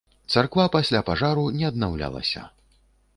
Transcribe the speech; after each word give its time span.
Царква 0.35 0.63
пасля 0.75 1.01
пажару 1.09 1.43
не 1.57 1.67
аднаўлялася. 1.71 2.43